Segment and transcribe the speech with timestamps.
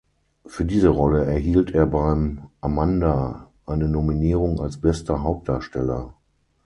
[0.47, 6.15] Für diese Rolle erhielt er beim Amanda eine Nominierung als bester Hauptdarsteller.